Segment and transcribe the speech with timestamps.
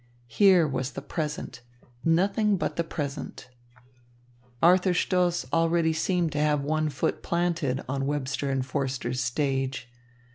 [0.27, 1.61] Here was the present,
[2.03, 3.51] nothing but the present.
[4.59, 9.91] Arthur Stoss seemed already to have one foot planted on Webster and Forster's stage.